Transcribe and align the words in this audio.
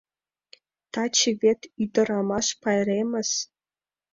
Таче 0.93 1.31
вет 1.41 1.61
ӱдырамаш 1.83 2.47
пайремыс. 2.61 3.31